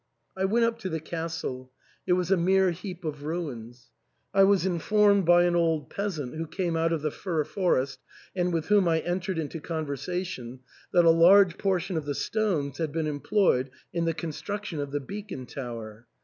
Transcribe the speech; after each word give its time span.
.1 0.35 0.49
went 0.49 0.65
up 0.65 0.79
to 0.79 0.89
the 0.89 0.99
castle; 0.99 1.71
it 2.07 2.13
was 2.13 2.31
a 2.31 2.35
mere 2.35 2.71
heap 2.71 3.05
of 3.05 3.21
ruins. 3.21 3.91
I 4.33 4.43
was 4.45 4.65
informed 4.65 5.27
by 5.27 5.43
an 5.43 5.55
old 5.55 5.91
peasant, 5.91 6.33
who 6.33 6.47
came 6.47 6.75
out 6.75 6.91
of 6.91 7.03
the 7.03 7.11
fir 7.11 7.43
forest, 7.43 7.99
and 8.35 8.51
with 8.51 8.65
whom 8.69 8.87
I 8.87 9.01
entered 9.01 9.37
into 9.37 9.59
conversation, 9.59 10.61
that 10.91 11.05
a 11.05 11.11
large 11.11 11.59
portion 11.59 11.97
of 11.97 12.05
the 12.05 12.15
stones 12.15 12.79
had 12.79 12.91
been 12.91 13.05
employed 13.05 13.69
in 13.93 14.05
the 14.05 14.15
construction 14.15 14.79
of 14.79 14.89
the 14.89 14.99
beacon 14.99 15.45
tower. 15.45 16.07